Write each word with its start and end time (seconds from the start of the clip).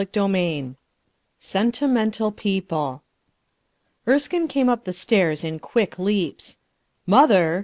CHAPTER 0.01 0.35
X 0.35 0.67
"sentimental" 1.37 2.31
people 2.31 3.03
ERSKINE 4.07 4.47
came 4.49 4.67
up 4.67 4.85
the 4.85 4.93
stairs 4.93 5.43
in 5.43 5.59
quick 5.59 5.99
leaps, 5.99 6.57
"Mother!" 7.05 7.59